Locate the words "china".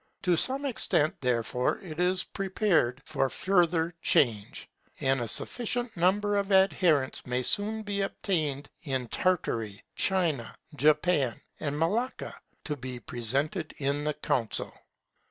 9.95-10.55